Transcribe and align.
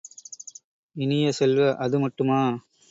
இனிய 0.95 1.31
செல்வ, 1.31 1.75
அது 1.79 1.99
மட்டுமா? 1.99 2.41